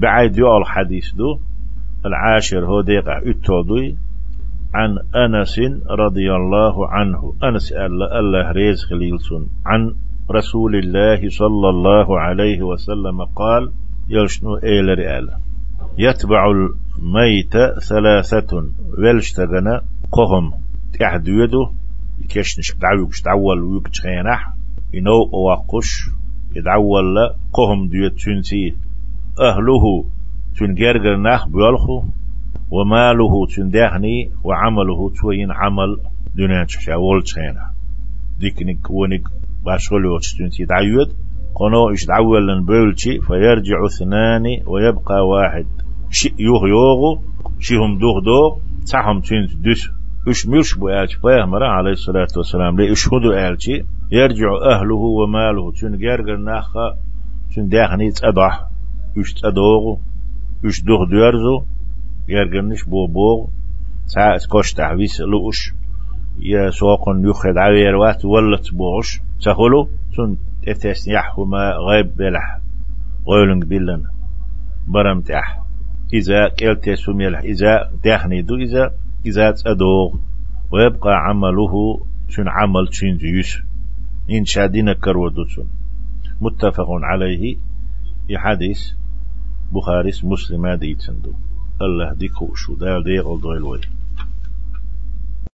[0.00, 1.38] بعيد يو الحديث دو
[2.06, 3.96] العاشر هو ديقع اتودوي
[4.74, 5.58] عن أنس
[5.90, 7.34] رضي الله عنه.
[7.42, 9.48] أنس الله ريز خليلسون.
[9.66, 9.94] عن
[10.30, 13.72] رسول الله صلى الله عليه وسلم قال
[14.08, 15.28] يلشنو إيل رئال
[15.98, 17.52] يتبع الميت
[17.88, 18.64] ثلاثة
[18.98, 19.82] ولشتغنا
[20.12, 20.52] قهم.
[20.98, 21.70] تحد يدو
[22.28, 24.52] كشنش دعوك دعول ويك خينح
[24.94, 25.90] إنو أوقش
[26.56, 27.16] يدعول
[27.52, 28.74] قهم ديت تنسي
[29.40, 30.04] أهله
[30.58, 32.02] تنجرجر ناخ بيالخو
[32.70, 36.00] وماله تندهني وعمله توين عمل
[36.34, 37.70] دنيا تشاول تشينا
[38.40, 39.22] ديكنك ونك
[39.64, 41.12] باشغلو تشتنتي دعيود
[41.54, 45.66] قنو إش دعولا بولشي فيرجع اثنان ويبقى واحد.
[46.10, 47.22] شي يوغ يوغو
[47.60, 48.58] شيهم دوغ دوغ
[48.92, 49.90] تحهم تنت دس
[50.28, 52.80] إش مش بألش فيهمر عليه الصلاة والسلام.
[52.80, 56.96] لإشهدوا ألشي يرجع أهله وماله تن جرجر ناخا
[57.54, 58.69] تن داخني تأضح
[59.42, 60.00] تأدوغو
[60.64, 61.64] إش دوغ ديرزو
[62.28, 63.48] يرجنش بو بو
[64.06, 65.74] ساعة كوش تحويس لوش
[66.38, 70.36] يا سوقن يخد عوير وات ولت بوش سخلو تن
[70.68, 72.60] اتس يحوما غيب بلح
[73.28, 74.02] غيلنج بلن
[74.88, 75.62] برمت اح
[76.12, 78.94] إذا كلت سميلح إذا داخني دو إذا
[79.26, 80.14] إذا تأدوغ
[80.72, 83.62] ويبقى عمله شن عمل شن جيش
[84.30, 85.44] إن شادين كرودو
[86.40, 87.56] متفق عليه
[88.26, 88.99] في حديث
[89.72, 91.32] بخاري مسلم ديتندو
[91.82, 93.80] الله ديكو شو دال ديغل دويلوي